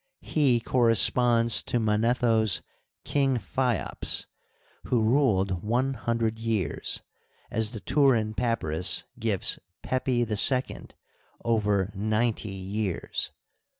[0.23, 2.63] He corresponds to Manetho's
[3.05, 4.25] King Phiops,
[4.85, 7.03] who ruled one hundred years,
[7.51, 10.85] as the Turin Papyrus g^ves Pepi I J
[11.45, 13.31] over ninety years.